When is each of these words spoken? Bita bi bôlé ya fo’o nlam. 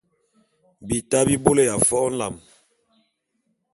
Bita 0.87 1.19
bi 1.27 1.35
bôlé 1.43 1.63
ya 1.69 1.75
fo’o 1.87 2.07
nlam. 2.13 2.35